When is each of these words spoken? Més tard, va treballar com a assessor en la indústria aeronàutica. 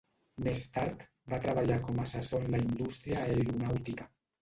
Més 0.45 0.63
tard, 0.77 1.03
va 1.35 1.39
treballar 1.45 1.79
com 1.91 2.01
a 2.01 2.07
assessor 2.11 2.43
en 2.47 2.51
la 2.59 2.65
indústria 2.67 3.25
aeronàutica. 3.29 4.15